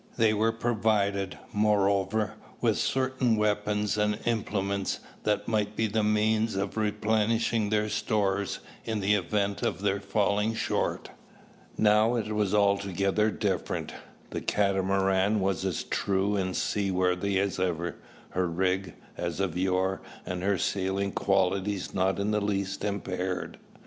[0.17, 6.75] They were provided, moreover, with certain weapons and implements that might be the means of
[6.75, 11.11] replenishing their stores in the event of their falling short.
[11.77, 13.93] Now it was altogether different.
[14.31, 17.97] The Catamaran was as true and seaworthy as ever,
[18.29, 23.59] her "rig" as of yore, and her sailing qualities not in the least impaired.